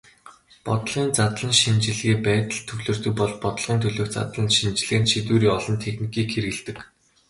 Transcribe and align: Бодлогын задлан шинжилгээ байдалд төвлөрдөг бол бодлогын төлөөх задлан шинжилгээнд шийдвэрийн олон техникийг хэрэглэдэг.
Бодлогын 0.65 1.09
задлан 1.17 1.53
шинжилгээ 1.61 2.15
байдалд 2.27 2.65
төвлөрдөг 2.67 3.13
бол 3.19 3.33
бодлогын 3.43 3.79
төлөөх 3.83 4.09
задлан 4.13 4.47
шинжилгээнд 4.57 5.09
шийдвэрийн 5.11 5.55
олон 5.57 5.77
техникийг 5.85 6.27
хэрэглэдэг. 6.31 6.77